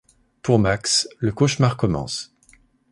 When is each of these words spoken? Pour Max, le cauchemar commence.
Pour 0.41 0.57
Max, 0.57 1.07
le 1.19 1.31
cauchemar 1.31 1.77
commence. 1.77 2.33